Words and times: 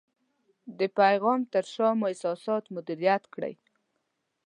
د 0.79 0.81
پیغام 0.99 1.39
تر 1.53 1.65
شا 1.73 1.87
مو 1.97 2.05
احساسات 2.11 2.63
مدیریت 2.75 3.23
کړئ. 3.33 3.53